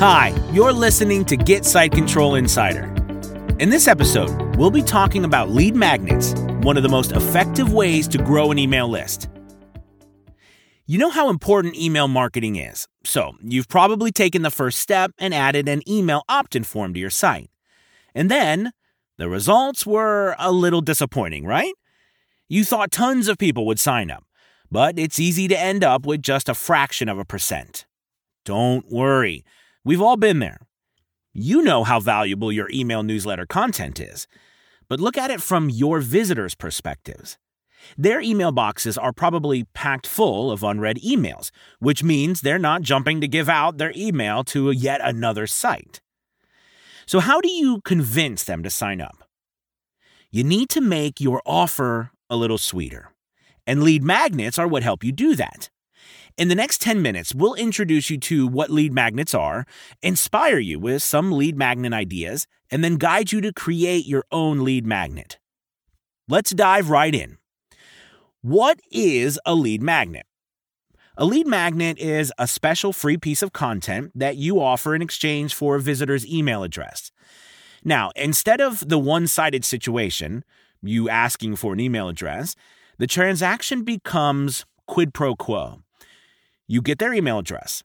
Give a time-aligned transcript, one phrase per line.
[0.00, 2.84] Hi, you're listening to Get Site Control Insider.
[3.58, 8.06] In this episode, we'll be talking about lead magnets, one of the most effective ways
[8.06, 9.28] to grow an email list.
[10.86, 15.34] You know how important email marketing is, so you've probably taken the first step and
[15.34, 17.50] added an email opt in form to your site.
[18.14, 18.70] And then,
[19.16, 21.74] the results were a little disappointing, right?
[22.48, 24.22] You thought tons of people would sign up,
[24.70, 27.84] but it's easy to end up with just a fraction of a percent.
[28.44, 29.44] Don't worry.
[29.84, 30.58] We've all been there.
[31.32, 34.26] You know how valuable your email newsletter content is,
[34.88, 37.38] but look at it from your visitors' perspectives.
[37.96, 43.20] Their email boxes are probably packed full of unread emails, which means they're not jumping
[43.20, 46.00] to give out their email to yet another site.
[47.06, 49.24] So, how do you convince them to sign up?
[50.30, 53.12] You need to make your offer a little sweeter,
[53.66, 55.70] and lead magnets are what help you do that.
[56.38, 59.66] In the next 10 minutes, we'll introduce you to what lead magnets are,
[60.02, 64.60] inspire you with some lead magnet ideas, and then guide you to create your own
[64.60, 65.40] lead magnet.
[66.28, 67.38] Let's dive right in.
[68.40, 70.26] What is a lead magnet?
[71.16, 75.52] A lead magnet is a special free piece of content that you offer in exchange
[75.52, 77.10] for a visitor's email address.
[77.82, 80.44] Now, instead of the one sided situation,
[80.82, 82.54] you asking for an email address,
[82.96, 85.82] the transaction becomes quid pro quo.
[86.70, 87.82] You get their email address,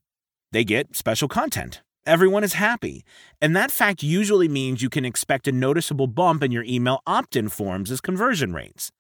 [0.52, 1.82] they get special content.
[2.06, 3.06] Everyone is happy.
[3.42, 7.38] And that fact usually means you can expect a noticeable bump in your email opt
[7.38, 8.92] in forms as conversion rates.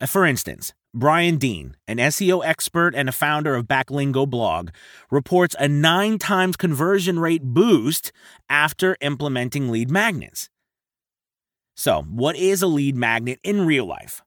[0.00, 4.70] Uh, for instance, Brian Dean, an SEO expert and a founder of Backlinko blog,
[5.10, 8.12] reports a nine times conversion rate boost
[8.48, 10.48] after implementing lead magnets.
[11.74, 14.22] So, what is a lead magnet in real life?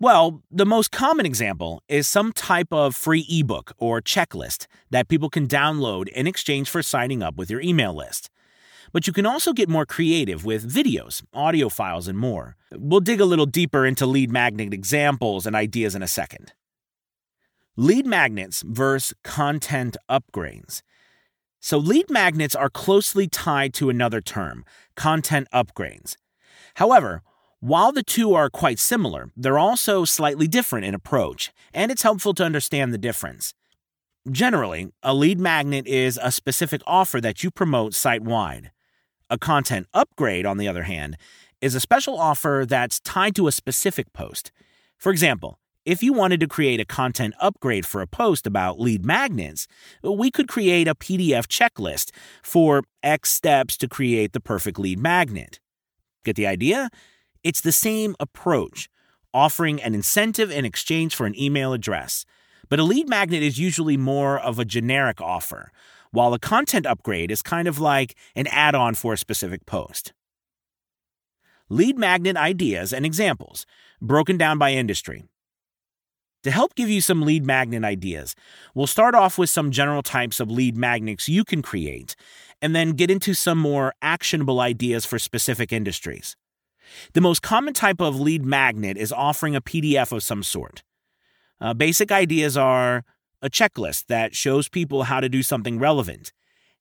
[0.00, 5.28] Well, the most common example is some type of free ebook or checklist that people
[5.28, 8.30] can download in exchange for signing up with your email list.
[8.92, 12.54] But you can also get more creative with videos, audio files, and more.
[12.72, 16.52] We'll dig a little deeper into lead magnet examples and ideas in a second.
[17.76, 20.80] Lead magnets versus content upgrades.
[21.58, 24.64] So, lead magnets are closely tied to another term,
[24.94, 26.14] content upgrades.
[26.74, 27.22] However,
[27.60, 32.32] while the two are quite similar, they're also slightly different in approach, and it's helpful
[32.34, 33.52] to understand the difference.
[34.30, 38.70] Generally, a lead magnet is a specific offer that you promote site wide.
[39.28, 41.16] A content upgrade, on the other hand,
[41.60, 44.52] is a special offer that's tied to a specific post.
[44.96, 49.04] For example, if you wanted to create a content upgrade for a post about lead
[49.04, 49.66] magnets,
[50.02, 52.10] we could create a PDF checklist
[52.42, 55.60] for X steps to create the perfect lead magnet.
[56.24, 56.90] Get the idea?
[57.42, 58.88] It's the same approach,
[59.32, 62.24] offering an incentive in exchange for an email address.
[62.68, 65.70] But a lead magnet is usually more of a generic offer,
[66.10, 70.12] while a content upgrade is kind of like an add on for a specific post.
[71.68, 73.66] Lead magnet ideas and examples,
[74.00, 75.24] broken down by industry.
[76.44, 78.34] To help give you some lead magnet ideas,
[78.74, 82.16] we'll start off with some general types of lead magnets you can create,
[82.62, 86.36] and then get into some more actionable ideas for specific industries.
[87.12, 90.82] The most common type of lead magnet is offering a PDF of some sort.
[91.60, 93.04] Uh, basic ideas are
[93.42, 96.32] a checklist that shows people how to do something relevant,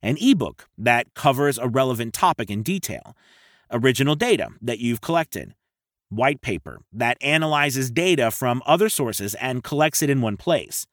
[0.01, 3.15] an ebook that covers a relevant topic in detail,
[3.71, 5.53] original data that you've collected,
[6.09, 10.85] white paper that analyzes data from other sources and collects it in one place,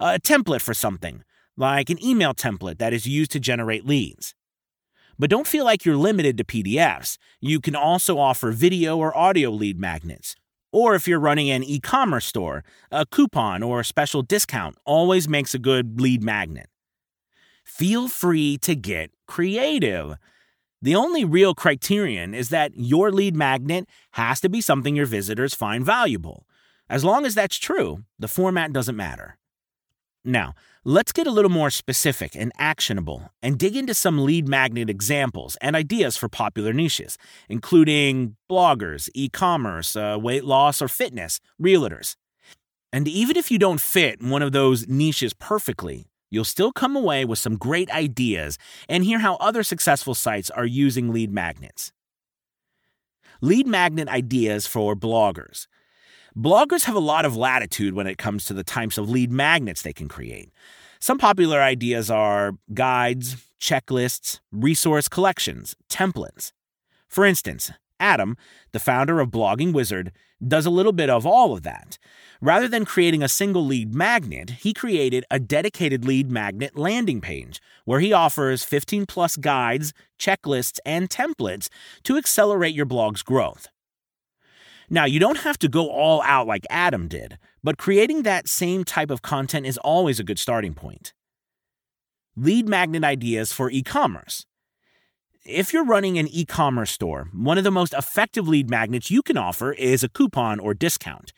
[0.00, 1.22] a template for something,
[1.56, 4.34] like an email template that is used to generate leads.
[5.18, 7.18] But don't feel like you're limited to PDFs.
[7.40, 10.36] You can also offer video or audio lead magnets.
[10.72, 15.28] Or if you're running an e commerce store, a coupon or a special discount always
[15.28, 16.68] makes a good lead magnet.
[17.64, 20.16] Feel free to get creative.
[20.82, 25.54] The only real criterion is that your lead magnet has to be something your visitors
[25.54, 26.46] find valuable.
[26.88, 29.38] As long as that's true, the format doesn't matter.
[30.26, 30.54] Now,
[30.84, 35.56] let's get a little more specific and actionable and dig into some lead magnet examples
[35.60, 37.16] and ideas for popular niches,
[37.48, 42.16] including bloggers, e commerce, uh, weight loss or fitness, realtors.
[42.92, 47.24] And even if you don't fit one of those niches perfectly, you'll still come away
[47.24, 48.58] with some great ideas
[48.88, 51.92] and hear how other successful sites are using lead magnets.
[53.40, 55.68] Lead magnet ideas for bloggers.
[56.36, 59.80] Bloggers have a lot of latitude when it comes to the types of lead magnets
[59.80, 60.50] they can create.
[61.00, 66.52] Some popular ideas are guides, checklists, resource collections, templates.
[67.08, 68.36] For instance, Adam,
[68.72, 70.12] the founder of Blogging Wizard,
[70.46, 71.96] does a little bit of all of that.
[72.42, 77.62] Rather than creating a single lead magnet, he created a dedicated lead magnet landing page
[77.86, 81.70] where he offers 15 plus guides, checklists, and templates
[82.02, 83.68] to accelerate your blog's growth.
[84.88, 88.84] Now, you don't have to go all out like Adam did, but creating that same
[88.84, 91.12] type of content is always a good starting point.
[92.36, 94.46] Lead magnet ideas for e commerce.
[95.44, 99.22] If you're running an e commerce store, one of the most effective lead magnets you
[99.22, 101.32] can offer is a coupon or discount.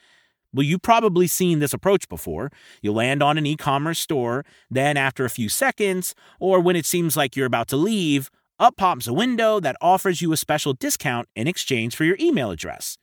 [0.52, 2.50] Well, you've probably seen this approach before.
[2.82, 6.86] You land on an e commerce store, then after a few seconds, or when it
[6.86, 10.72] seems like you're about to leave, up pops a window that offers you a special
[10.72, 12.98] discount in exchange for your email address.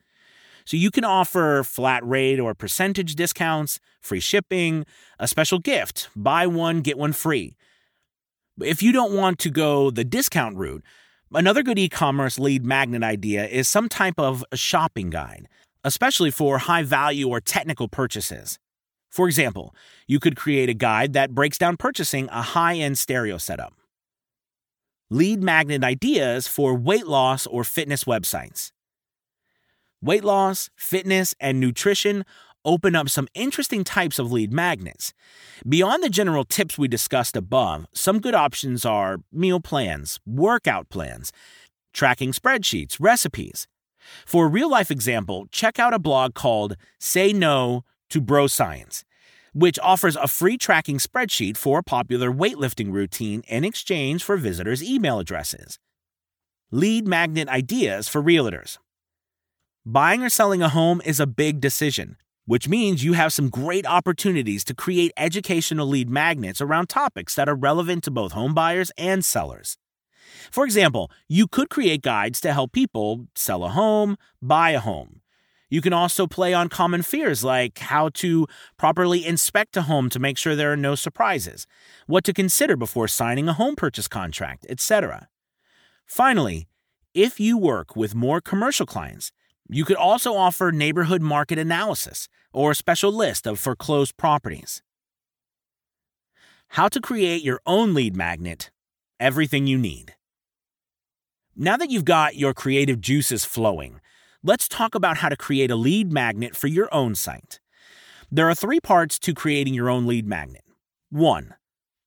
[0.66, 4.84] So you can offer flat rate or percentage discounts, free shipping,
[5.18, 7.56] a special gift, buy one, get one free.
[8.60, 10.82] If you don't want to go the discount route,
[11.32, 15.46] another good e commerce lead magnet idea is some type of shopping guide,
[15.84, 18.58] especially for high value or technical purchases.
[19.08, 19.72] For example,
[20.08, 23.72] you could create a guide that breaks down purchasing a high end stereo setup.
[25.10, 28.72] Lead magnet ideas for weight loss or fitness websites.
[30.06, 32.24] Weight loss, fitness, and nutrition
[32.64, 35.12] open up some interesting types of lead magnets.
[35.68, 41.32] Beyond the general tips we discussed above, some good options are meal plans, workout plans,
[41.92, 43.66] tracking spreadsheets, recipes.
[44.24, 49.04] For a real life example, check out a blog called Say No to Bro Science,
[49.54, 54.84] which offers a free tracking spreadsheet for a popular weightlifting routine in exchange for visitors'
[54.84, 55.80] email addresses.
[56.70, 58.78] Lead magnet ideas for realtors.
[59.88, 62.16] Buying or selling a home is a big decision
[62.46, 67.48] which means you have some great opportunities to create educational lead magnets around topics that
[67.48, 69.76] are relevant to both home buyers and sellers.
[70.50, 75.22] For example, you could create guides to help people sell a home, buy a home.
[75.68, 78.46] You can also play on common fears like how to
[78.76, 81.66] properly inspect a home to make sure there are no surprises,
[82.06, 85.28] what to consider before signing a home purchase contract, etc.
[86.06, 86.68] Finally,
[87.12, 89.32] if you work with more commercial clients,
[89.68, 94.82] you could also offer neighborhood market analysis or a special list of foreclosed properties.
[96.70, 98.70] How to create your own lead magnet,
[99.18, 100.14] everything you need.
[101.54, 104.00] Now that you've got your creative juices flowing,
[104.42, 107.60] let's talk about how to create a lead magnet for your own site.
[108.30, 110.64] There are three parts to creating your own lead magnet
[111.10, 111.54] 1.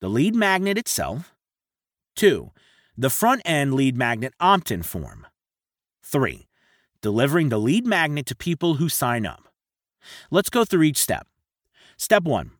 [0.00, 1.34] The lead magnet itself.
[2.16, 2.50] 2.
[2.96, 5.26] The front end lead magnet opt in form.
[6.04, 6.49] 3
[7.02, 9.48] delivering the lead magnet to people who sign up.
[10.30, 11.26] Let's go through each step.
[11.96, 12.52] Step 1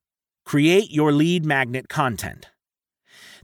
[0.45, 2.49] Create your lead magnet content.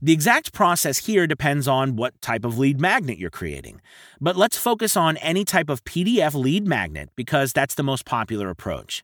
[0.02, 3.80] The exact process here depends on what type of lead magnet you're creating,
[4.20, 8.50] but let's focus on any type of PDF lead magnet because that's the most popular
[8.50, 9.02] approach.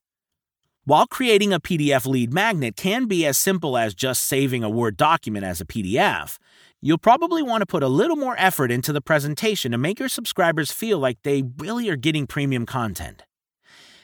[0.84, 4.96] While creating a PDF lead magnet can be as simple as just saving a Word
[4.96, 6.38] document as a PDF,
[6.84, 10.08] You'll probably want to put a little more effort into the presentation to make your
[10.08, 13.22] subscribers feel like they really are getting premium content.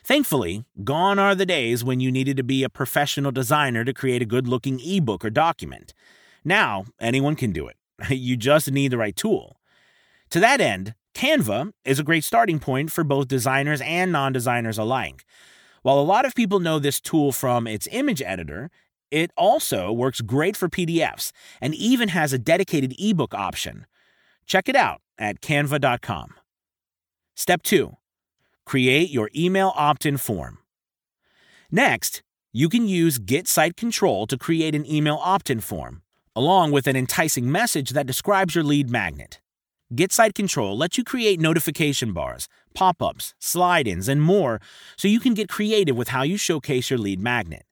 [0.05, 4.23] Thankfully, gone are the days when you needed to be a professional designer to create
[4.23, 5.93] a good looking ebook or document.
[6.45, 7.77] Now, anyone can do it.
[8.11, 9.59] You just need the right tool.
[10.31, 14.79] To that end, Canva is a great starting point for both designers and non designers
[14.79, 15.25] alike.
[15.83, 18.71] While a lot of people know this tool from its image editor,
[19.11, 23.87] it also works great for PDFs and even has a dedicated ebook option.
[24.47, 26.35] Check it out at canva.com.
[27.35, 27.97] Step 2
[28.67, 30.59] Create your email opt in form.
[31.71, 36.03] Next, you can use Get Site Control to create an email opt in form,
[36.35, 39.41] along with an enticing message that describes your lead magnet.
[39.95, 44.61] Get Site Control lets you create notification bars, pop ups, slide ins, and more
[44.99, 47.65] so you can get creative with how you showcase your lead magnet.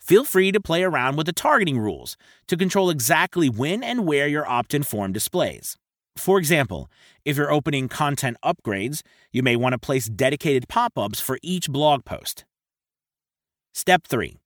[0.00, 2.16] Feel free to play around with the targeting rules
[2.46, 5.76] to control exactly when and where your opt in form displays.
[6.16, 6.88] For example,
[7.26, 11.68] if you're opening content upgrades, you may want to place dedicated pop ups for each
[11.68, 12.46] blog post.
[13.74, 14.38] Step 3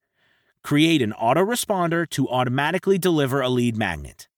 [0.64, 4.29] Create an autoresponder to automatically deliver a lead magnet.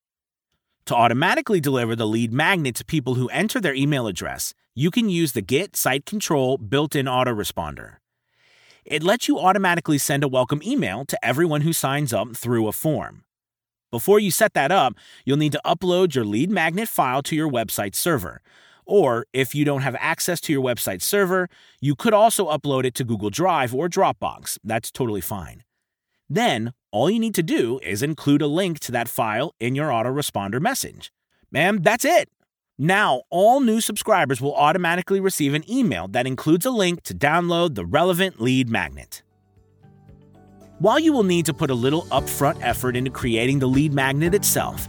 [0.86, 5.08] To automatically deliver the lead magnet to people who enter their email address, you can
[5.08, 7.96] use the Get Site Control built in autoresponder
[8.84, 12.72] it lets you automatically send a welcome email to everyone who signs up through a
[12.72, 13.24] form.
[13.90, 17.48] Before you set that up, you'll need to upload your lead magnet file to your
[17.48, 18.40] website server.
[18.84, 21.48] Or if you don't have access to your website server,
[21.80, 24.58] you could also upload it to Google Drive or Dropbox.
[24.64, 25.62] That's totally fine.
[26.32, 29.90] Then, all you need to do is include a link to that file in your
[29.90, 31.12] autoresponder message.
[31.54, 32.30] And that's it.
[32.78, 37.74] Now, all new subscribers will automatically receive an email that includes a link to download
[37.74, 39.22] the relevant lead magnet.
[40.78, 44.34] While you will need to put a little upfront effort into creating the lead magnet
[44.34, 44.88] itself,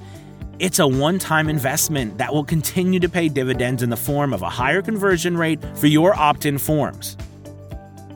[0.60, 4.44] it's a one time investment that will continue to pay dividends in the form of
[4.44, 7.18] a higher conversion rate for your opt in forms.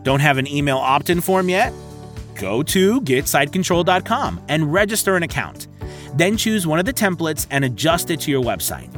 [0.04, 1.74] Don't have an email opt in form yet?
[2.38, 5.68] Go to getsitecontrol.com and register an account.
[6.16, 8.94] Then choose one of the templates and adjust it to your website.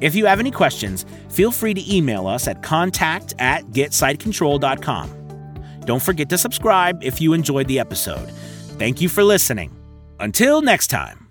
[0.00, 5.18] If you have any questions, feel free to email us at contact at getsitecontrol.com.
[5.84, 8.28] Don't forget to subscribe if you enjoyed the episode.
[8.78, 9.76] Thank you for listening.
[10.18, 11.21] Until next time.